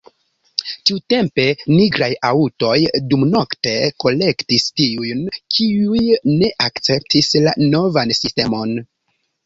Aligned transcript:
Tiutempe 0.89 1.45
nigraj 1.73 2.07
aŭtoj 2.29 2.79
dumnokte 3.13 3.75
kolektis 4.07 4.67
tiujn, 4.81 5.23
kiuj 5.55 6.05
ne 6.43 6.53
akceptis 6.71 7.35
la 7.49 7.59
novan 7.73 8.21
sistemon. 8.23 8.79